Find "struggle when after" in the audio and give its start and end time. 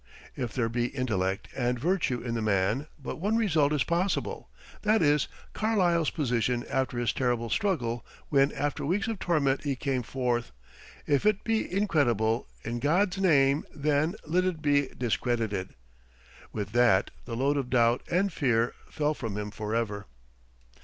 7.51-8.83